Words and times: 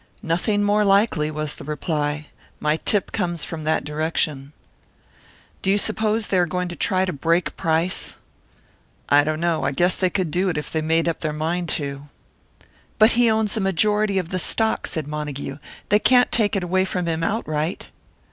"Nothing 0.23 0.63
more 0.63 0.83
likely," 0.83 1.29
was 1.29 1.53
the 1.53 1.63
reply. 1.63 2.25
"My 2.59 2.77
tip 2.77 3.11
comes 3.11 3.43
from 3.43 3.65
that 3.65 3.83
direction." 3.83 4.51
"Do 5.61 5.69
you 5.69 5.77
suppose 5.77 6.29
they 6.29 6.39
are 6.39 6.47
going 6.47 6.69
to 6.69 6.75
try 6.75 7.05
to 7.05 7.13
break 7.13 7.55
Price?" 7.55 8.15
"I 9.09 9.23
don't 9.23 9.39
know; 9.39 9.63
I 9.63 9.71
guess 9.71 9.97
they 9.97 10.09
could 10.09 10.31
do 10.31 10.49
it 10.49 10.57
if 10.57 10.71
they 10.71 10.81
made 10.81 11.07
up 11.07 11.19
their 11.19 11.31
mind 11.31 11.69
to." 11.77 12.07
"But 12.97 13.11
he 13.11 13.29
owns 13.29 13.55
a 13.57 13.61
majority 13.61 14.17
of 14.17 14.29
the 14.29 14.39
stock!" 14.39 14.87
said 14.87 15.07
Montague. 15.07 15.59
"They 15.89 15.99
can't 15.99 16.31
take 16.31 16.55
it 16.55 16.63
away 16.63 16.83
from 16.83 17.05
him 17.05 17.21
outright." 17.21 17.89